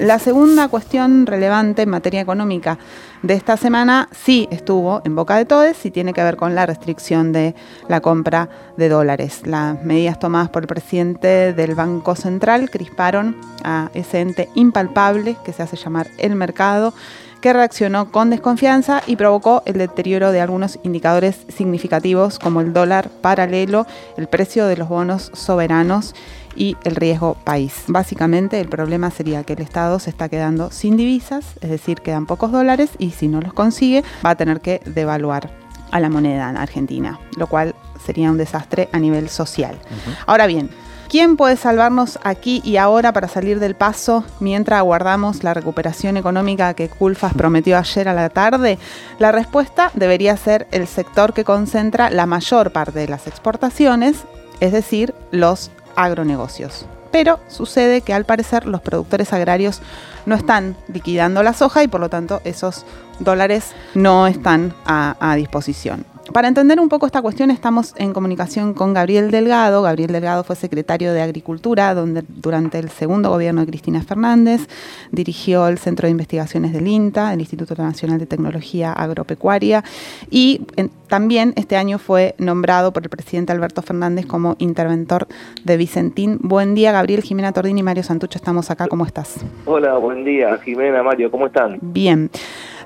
[0.00, 2.78] La segunda cuestión relevante en materia económica
[3.22, 6.64] de esta semana sí estuvo en boca de todos y tiene que ver con la
[6.64, 7.54] restricción de
[7.86, 9.42] la compra de dólares.
[9.44, 15.52] Las medidas tomadas por el presidente del Banco Central crisparon a ese ente impalpable que
[15.52, 16.94] se hace llamar el mercado
[17.40, 23.10] que reaccionó con desconfianza y provocó el deterioro de algunos indicadores significativos como el dólar
[23.20, 26.14] paralelo, el precio de los bonos soberanos
[26.56, 27.84] y el riesgo país.
[27.86, 32.26] Básicamente el problema sería que el Estado se está quedando sin divisas, es decir, quedan
[32.26, 35.50] pocos dólares y si no los consigue va a tener que devaluar
[35.90, 37.74] a la moneda en argentina, lo cual
[38.04, 39.78] sería un desastre a nivel social.
[40.26, 40.70] Ahora bien,
[41.10, 46.74] ¿Quién puede salvarnos aquí y ahora para salir del paso mientras aguardamos la recuperación económica
[46.74, 48.78] que Culfas prometió ayer a la tarde?
[49.18, 54.18] La respuesta debería ser el sector que concentra la mayor parte de las exportaciones,
[54.60, 56.86] es decir, los agronegocios.
[57.10, 59.82] Pero sucede que al parecer los productores agrarios
[60.26, 62.86] no están liquidando la soja y por lo tanto esos
[63.18, 66.06] dólares no están a, disposición.
[66.32, 69.82] Para entender un poco esta cuestión estamos en comunicación con Gabriel Delgado.
[69.82, 74.68] Gabriel Delgado fue secretario de Agricultura donde, durante el segundo gobierno de Cristina Fernández.
[75.10, 79.82] Dirigió el Centro de Investigaciones del INTA, el Instituto Nacional de Tecnología Agropecuaria.
[80.30, 80.62] Y
[81.08, 85.26] también este año fue nombrado por el presidente Alberto Fernández como interventor
[85.64, 86.38] de Vicentín.
[86.42, 88.38] Buen día, Gabriel, Jimena Tordini y Mario Santucho.
[88.38, 88.86] Estamos acá.
[88.88, 89.44] ¿Cómo estás?
[89.66, 91.30] Hola, buen día, Jimena, Mario.
[91.30, 91.78] ¿Cómo están?
[91.80, 92.30] Bien.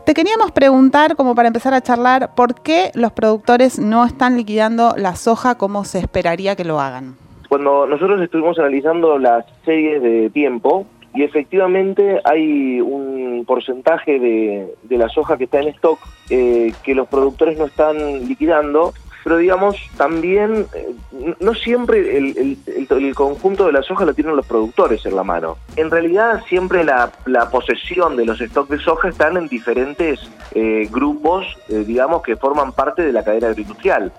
[0.05, 4.95] Te queríamos preguntar, como para empezar a charlar, ¿por qué los productores no están liquidando
[4.99, 7.17] la soja como se esperaría que lo hagan?
[7.49, 15.09] Cuando nosotros estuvimos analizando las series de tiempo, y efectivamente hay un porcentaje de, la
[15.09, 18.93] soja que está en stock eh, que los productores no están liquidando,
[19.25, 20.95] pero digamos, también eh,
[21.41, 25.57] no siempre el, conjunto de la soja lo tienen los productores en la mano.
[25.77, 27.11] En realidad siempre la,
[27.51, 30.21] posesión de los stocks de soja están en diferentes
[30.55, 34.13] eh, grupos, eh, digamos, que forman parte de la cadena agroindustrial.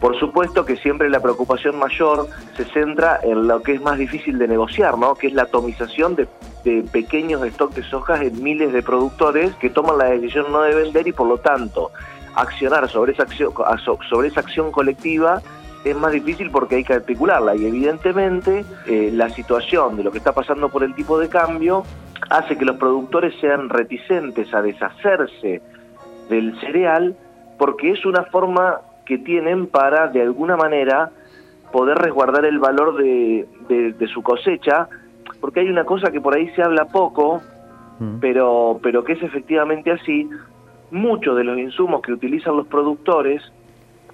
[0.00, 4.38] Por supuesto que siempre la preocupación mayor se centra en lo que es más difícil
[4.38, 5.14] de negociar, ¿no?
[5.14, 6.28] que es la atomización de,
[6.64, 10.74] de pequeños stocks de soja en miles de productores que toman la decisión no de
[10.74, 11.90] vender y por lo tanto
[12.36, 13.52] accionar sobre esa acción,
[14.08, 15.42] sobre esa acción colectiva
[15.84, 20.18] es más difícil porque hay que articularla y evidentemente eh, la situación de lo que
[20.18, 21.84] está pasando por el tipo de cambio
[22.30, 25.60] hace que los productores sean reticentes a deshacerse
[26.30, 27.14] del cereal
[27.58, 31.10] porque es una forma que tienen para de alguna manera
[31.70, 34.88] poder resguardar el valor de, de su cosecha
[35.40, 37.42] porque hay una cosa que por ahí se habla poco
[37.98, 38.18] mm.
[38.20, 40.30] pero, pero que es efectivamente así,
[40.94, 43.42] muchos de los insumos que utilizan los productores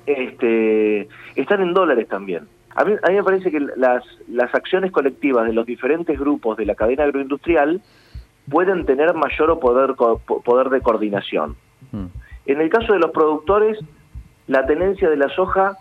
[0.07, 2.49] este, están en dólares también.
[2.75, 6.57] A mí, a mí me parece que las, las acciones colectivas de los diferentes grupos
[6.57, 7.81] de la cadena agroindustrial
[8.49, 11.57] pueden tener mayor poder, poder de coordinación.
[11.93, 12.07] Mm.
[12.47, 13.79] En el caso de los productores,
[14.47, 15.77] la tenencia de la soja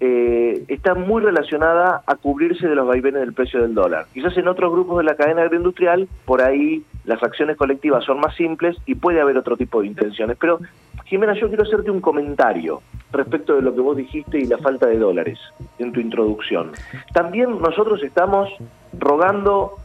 [0.00, 4.06] eh, está muy relacionada a cubrirse de los vaivenes del precio del dólar.
[4.12, 8.34] Quizás en otros grupos de la cadena agroindustrial, por ahí las acciones colectivas son más
[8.34, 10.36] simples y puede haber otro tipo de intenciones.
[10.38, 10.58] Pero,
[11.04, 14.86] Jimena, yo quiero hacerte un comentario respecto de lo que vos dijiste y la falta
[14.86, 15.38] de dólares
[15.78, 16.72] en tu introducción.
[17.12, 18.50] También nosotros estamos
[18.98, 19.78] rogando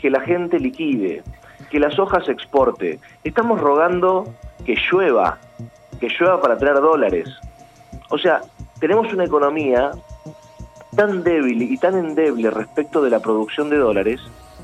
[0.00, 1.22] que la gente liquide,
[1.70, 2.98] que las hojas exporte.
[3.22, 5.38] Estamos rogando que llueva,
[6.00, 7.28] que llueva para traer dólares.
[8.10, 8.40] O sea,
[8.80, 9.92] tenemos una economía
[10.96, 14.20] tan débil y tan endeble respecto de la producción de dólares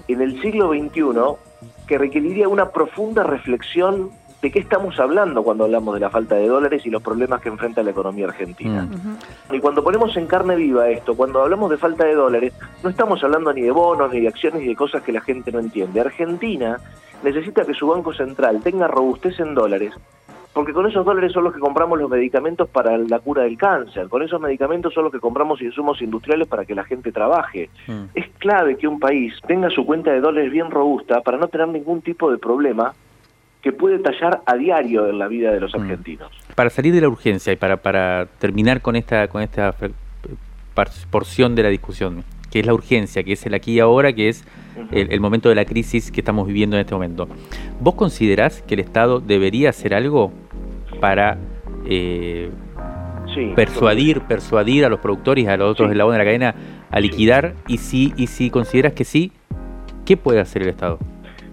[0.08, 1.47] en el siglo XXI
[1.88, 6.46] que requeriría una profunda reflexión de qué estamos hablando cuando hablamos de la falta de
[6.46, 8.82] dólares y los problemas que enfrenta la economía argentina.
[8.82, 9.54] Mm.
[9.54, 12.52] Y cuando ponemos en carne viva esto, cuando hablamos de falta de dólares,
[12.84, 15.50] no estamos hablando ni de bonos, ni de acciones, ni de cosas que la gente
[15.50, 16.00] no entiende.
[16.00, 16.78] Argentina
[17.24, 19.92] necesita que su Banco Central tenga robustez en dólares
[20.52, 24.08] porque con esos dólares son los que compramos los medicamentos para la cura del cáncer,
[24.08, 27.70] con esos medicamentos son los que compramos insumos industriales para que la gente trabaje.
[27.86, 28.04] Mm.
[28.14, 31.68] Es clave que un país tenga su cuenta de dólares bien robusta para no tener
[31.68, 32.94] ningún tipo de problema
[33.62, 35.80] que puede tallar a diario en la vida de los mm.
[35.80, 36.32] argentinos.
[36.54, 39.74] Para salir de la urgencia y para, para terminar con esta, con esta
[41.10, 44.28] porción de la discusión, que es la urgencia, que es el aquí y ahora, que
[44.28, 44.44] es
[44.90, 47.28] el, el, momento de la crisis que estamos viviendo en este momento.
[47.80, 50.32] ¿Vos considerás que el Estado debería hacer algo
[51.00, 51.38] para
[51.86, 52.50] eh,
[53.54, 56.54] persuadir, persuadir a los productores y a los otros eslabones de la cadena
[56.90, 59.30] a liquidar y si, y si consideras que sí,
[60.04, 60.98] ¿qué puede hacer el Estado?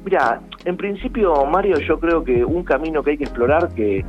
[0.04, 4.04] Mira, en principio, Mario, yo creo que un camino que hay que explorar, que,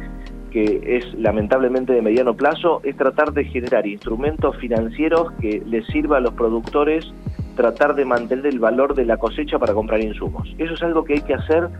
[0.51, 6.17] que es lamentablemente de mediano plazo, es tratar de generar instrumentos financieros que les sirva
[6.17, 7.13] a los productores
[7.57, 10.55] tratar de mantener el valor de la cosecha para comprar insumos.
[10.59, 11.71] Eso es algo que hay que hacer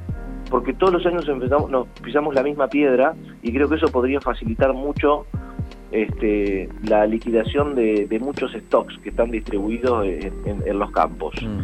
[0.51, 4.21] porque todos los años empezamos, nos pisamos la misma piedra y creo que eso podría
[4.21, 5.27] facilitar mucho
[5.91, 11.35] este, la liquidación de, muchos stocks que están distribuidos en, los campos.
[11.43, 11.61] Mm.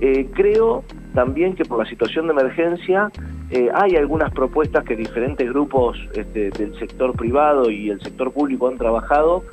[0.00, 3.10] Eh, creo también que por la situación de emergencia
[3.50, 8.68] eh, hay algunas propuestas que diferentes grupos este, del sector privado y el sector público
[8.68, 9.44] han trabajado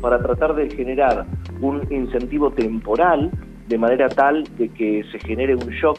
[0.00, 1.26] para tratar de generar
[1.60, 3.30] un incentivo temporal
[3.68, 5.98] de manera tal de que se genere un shock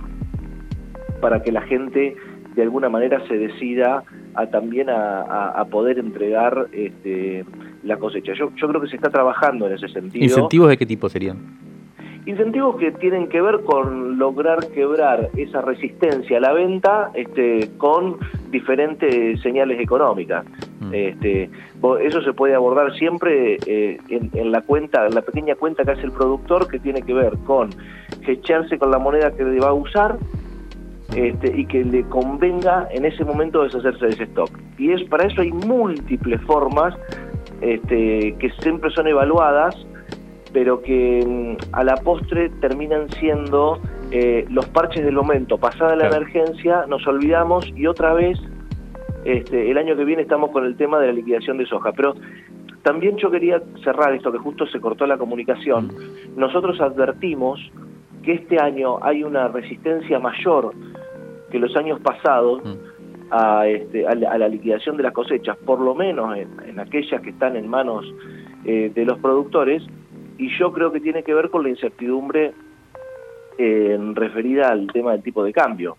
[1.22, 2.15] para que la gente
[2.55, 4.03] de alguna manera se decida
[4.34, 7.45] a también a, poder entregar este,
[7.84, 8.34] la cosecha.
[8.34, 10.24] Yo, yo creo que se está trabajando en ese sentido.
[10.24, 11.38] ¿Incentivos de qué tipo serían?
[12.26, 18.17] Incentivos que tienen que ver con lograr quebrar esa resistencia a la venta este, con
[18.51, 20.45] diferentes señales económicas.
[20.82, 20.93] Mm.
[20.93, 21.49] Este,
[22.01, 26.03] eso se puede abordar siempre eh, en, la cuenta, en la pequeña cuenta que hace
[26.03, 27.69] el productor, que tiene que ver con
[28.28, 30.17] echarse con la moneda que va a usar
[31.16, 34.49] este, y que le convenga en ese momento deshacerse de ese stock.
[34.78, 36.95] Y es para eso hay múltiples formas
[37.62, 39.76] este, que siempre son evaluadas,
[40.53, 43.80] pero que mm, a la postre terminan siendo
[44.12, 45.57] eh, los parches del momento.
[45.57, 48.39] Pasada la emergencia, nos olvidamos y otra vez
[49.26, 51.91] este, el año que viene estamos con el tema de la liquidación de soja.
[51.91, 52.16] Pero
[52.84, 55.91] también yo quería cerrar esto, que justo se cortó la comunicación.
[56.36, 57.59] Nosotros advertimos
[58.24, 60.74] que este año hay una resistencia mayor
[61.52, 63.32] que los años pasados mm.
[63.32, 67.56] a, este, a, la, liquidación de las cosechas, por lo menos en, aquellas que están
[67.56, 68.06] en manos
[68.66, 69.84] eh, de los productores,
[70.38, 72.54] y yo creo que tiene que ver con la incertidumbre
[73.58, 75.97] eh, referida al tema del tipo de cambio.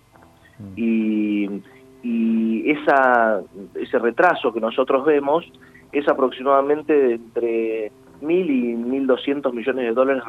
[0.59, 0.73] Mm.
[0.77, 1.63] Y,
[2.03, 3.41] y esa,
[3.75, 5.45] ese retraso que nosotros vemos
[5.93, 7.93] es aproximadamente entre
[8.23, 10.23] mil y 1.200 millones de dólares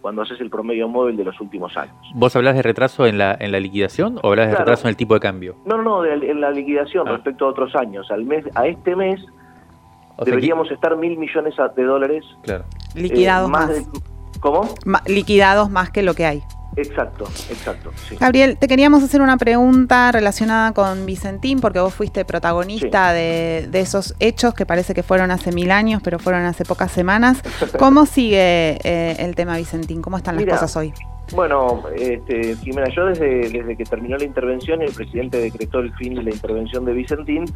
[0.00, 1.94] cuando haces el promedio móvil de los últimos años.
[2.14, 4.96] ¿Vos hablas de retraso en la, en la liquidación o hablas de retraso en el
[4.96, 5.56] tipo de cambio?
[5.66, 7.12] No, no, en la liquidación ah.
[7.12, 8.10] respecto a otros años.
[8.10, 9.20] Al mes, a este mes
[10.24, 12.64] deberíamos estar mil millones de dólares claro.
[12.94, 13.90] liquidados eh, más.
[14.40, 14.68] ¿Cómo?
[15.06, 16.42] liquidados más que lo que hay.
[16.76, 17.90] Exacto, exacto.
[18.18, 24.14] Gabriel, te queríamos hacer una pregunta relacionada con Vicentín, porque vos fuiste protagonista de, esos
[24.18, 27.42] hechos que parece que fueron hace mil años, pero fueron hace pocas semanas.
[27.78, 30.02] ¿Cómo sigue eh, el tema Vicentín?
[30.02, 30.92] ¿Cómo están las cosas hoy?
[31.32, 35.92] Bueno, este, Jimena, yo desde, desde que terminó la intervención y el presidente decretó el
[35.94, 37.46] fin de la intervención de Vicentín,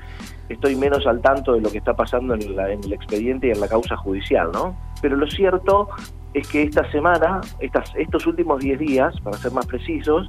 [0.48, 3.60] estoy menos al tanto de lo que está pasando en, en el expediente y en
[3.60, 4.74] la causa judicial, ¿no?
[5.02, 5.88] Pero lo cierto
[6.34, 10.28] es que esta semana, estas, estos últimos 10 días, para ser más precisos,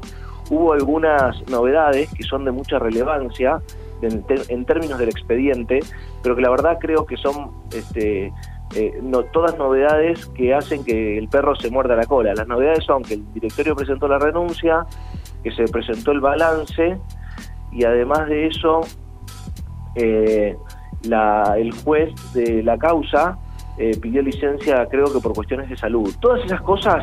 [0.50, 3.62] hubo algunas novedades que son de mucha relevancia
[4.02, 5.80] en, términos del expediente,
[6.24, 8.32] pero que la verdad creo que son este,
[8.76, 12.34] eh, no, todas novedades que hacen que el perro se muerda la cola.
[12.34, 14.86] Las novedades son que el directorio presentó la renuncia,
[15.44, 16.98] que se presentó el balance
[17.72, 18.82] y además de eso,
[19.96, 20.56] eh,
[21.04, 23.38] la, el juez de la causa
[23.80, 26.14] eh, pidió licencia creo que por cuestiones de salud.
[26.20, 27.02] Todas esas cosas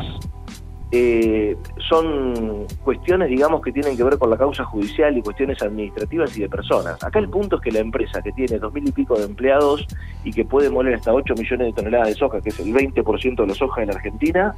[0.91, 1.57] eh,
[1.89, 6.41] son cuestiones, digamos, que tienen que ver con la causa judicial y cuestiones administrativas y
[6.41, 7.03] de personas.
[7.03, 9.87] Acá el punto es que la empresa que tiene dos mil y pico de empleados
[10.23, 13.35] y que puede moler hasta 8 millones de toneladas de soja, que es el 20%
[13.35, 14.55] de la soja en la Argentina,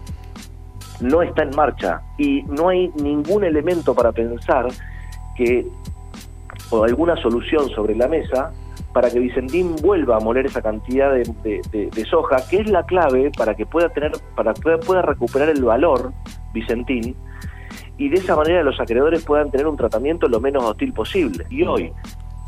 [0.99, 4.67] no está en marcha y no hay ningún elemento para pensar
[5.37, 5.65] que
[6.69, 8.51] o alguna solución sobre la mesa
[8.93, 13.55] para que Vicentín vuelva a moler esa cantidad de, soja, que es la clave para
[13.55, 16.11] que pueda tener, para que pueda recuperar el valor
[16.53, 17.15] Vicentín,
[17.97, 21.45] y de esa manera los acreedores puedan tener un tratamiento lo menos hostil posible.
[21.49, 21.91] Y hoy,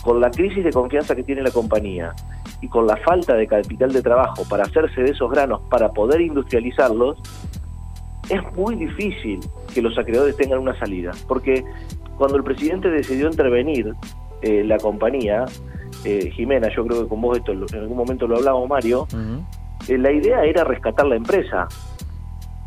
[0.01, 2.13] con la crisis de confianza que tiene la compañía
[2.61, 6.21] y con la falta de capital de trabajo para hacerse de esos granos, para poder
[6.21, 7.19] industrializarlos,
[8.29, 9.39] es muy difícil
[9.73, 11.65] que los acreedores tengan una salida, porque
[12.17, 13.93] cuando el presidente decidió intervenir
[14.41, 15.45] eh, la compañía,
[16.03, 19.07] eh, Jimena, yo creo que con vos esto en algún momento lo hablamos, Mario,
[19.87, 21.67] eh, la idea era rescatar la empresa,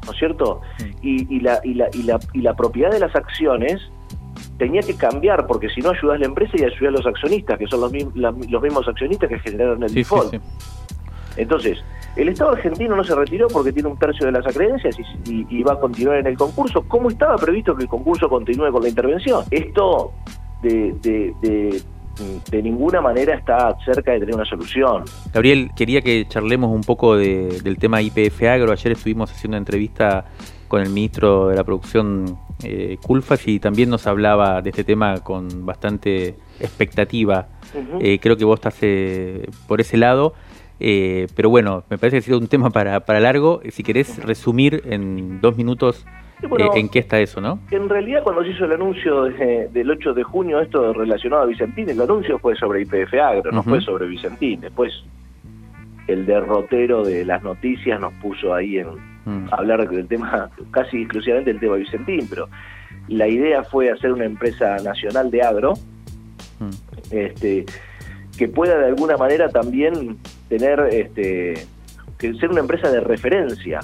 [0.04, 0.60] ¿no es cierto?
[1.02, 3.80] Y, la, y, la, y, la, y la propiedad de las acciones
[4.58, 7.58] tenía que cambiar, porque si no ayudas a la empresa y ayudas a los accionistas,
[7.58, 10.34] que son los, los mismos accionistas que generaron el default.
[11.36, 11.78] Entonces,
[12.16, 15.72] el Estado argentino no se retiró porque tiene un tercio de las acreencias y, va
[15.72, 16.84] a continuar en el concurso.
[16.86, 19.44] ¿Cómo estaba previsto que el concurso continúe con la intervención?
[19.50, 20.12] Esto
[20.62, 21.82] de, de de
[22.52, 25.04] ninguna manera está cerca de tener una solución.
[25.32, 28.72] Gabriel, quería que charlemos un poco del tema IPF Agro.
[28.72, 30.26] Ayer estuvimos haciendo una entrevista
[30.68, 35.20] con el ministro de la Producción, eh, Culfas, y también nos hablaba de este tema
[35.20, 37.48] con bastante expectativa.
[38.00, 40.34] Eh, creo que vos estás eh, por ese lado.
[40.80, 43.60] Eh, pero bueno, me parece que ha sido un tema para, para largo.
[43.70, 46.04] Si querés resumir en dos minutos
[46.42, 47.60] eh, ¿En qué está eso, no?
[47.70, 51.88] En realidad, cuando se hizo el anuncio del 8 de junio, esto relacionado a Vicentín,
[51.88, 54.60] el anuncio fue sobre IPF Agro, no fue sobre Vicentín.
[54.60, 54.92] Después,
[56.06, 58.88] el derrotero de las noticias nos puso ahí en
[59.24, 59.48] mm.
[59.52, 62.48] hablar del tema, casi exclusivamente del tema Vicentín, pero
[63.08, 65.74] la idea fue hacer una empresa nacional de agro,
[66.58, 66.70] mm.
[67.10, 67.64] este,
[68.36, 70.18] que pueda de alguna manera también
[70.48, 71.66] tener, este,
[72.18, 73.80] que ser una empresa de referencia,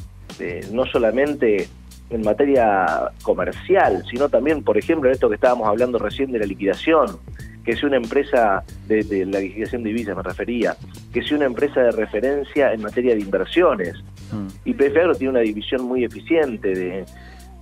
[0.72, 1.68] no solamente
[2.10, 6.46] en materia comercial, sino también, por ejemplo, en esto que estábamos hablando recién de la
[6.46, 7.18] liquidación,
[7.64, 10.76] que sea una empresa de, la liquidación de divisas, me refería,
[11.12, 13.94] que sea una empresa de referencia en materia de inversiones.
[14.32, 14.46] Mm.
[14.64, 17.04] Y PFR tiene una división muy eficiente de,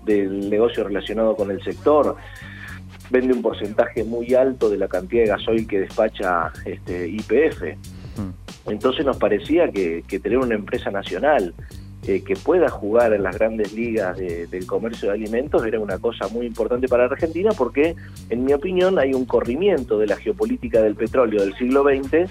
[0.05, 2.17] del negocio relacionado con el sector.
[3.11, 7.63] Vende un porcentaje muy alto de la cantidad de gasoil que despacha este IPF.
[8.17, 8.71] Mm.
[8.71, 11.55] Entonces nos parecía que, que tener una empresa nacional
[12.07, 16.29] eh, que pueda jugar en las grandes ligas del comercio de alimentos era una cosa
[16.29, 17.97] muy importante para Argentina porque,
[18.31, 22.31] en mi opinión, hay un corrimiento de la geopolítica del petróleo del siglo XX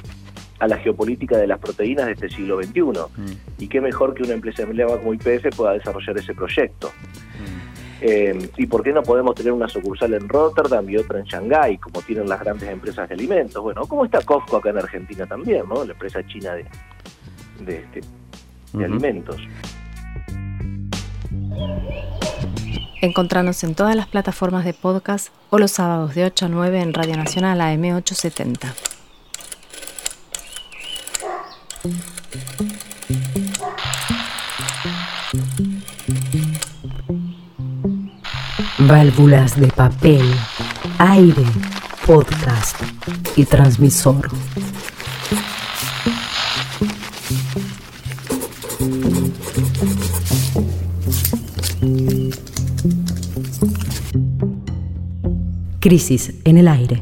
[0.59, 2.82] a la geopolítica de las proteínas de este siglo XXI.
[2.82, 3.59] Mm.
[3.59, 6.88] Y qué mejor que una empresa emblemática como IPF pueda desarrollar ese proyecto.
[6.88, 7.68] Mm.
[8.01, 11.78] Eh, ¿Y por qué no podemos tener una sucursal en Rotterdam y otra en Shanghái,
[11.78, 13.61] como tienen las grandes empresas de alimentos?
[13.61, 15.84] Bueno, como está Costco acá en Argentina también, ¿no?
[15.84, 16.65] La empresa china de,
[17.65, 18.01] de, este,
[18.74, 19.41] de alimentos.
[23.01, 26.93] Encontrarnos en todas las plataformas de podcast o los sábados de 8 a 9 en
[26.93, 28.74] Radio Nacional AM870.
[38.80, 40.24] Válvulas de papel,
[40.97, 41.43] aire,
[42.05, 42.82] podcast
[43.36, 44.30] y transmisor.
[55.88, 57.02] Crisis en el aire.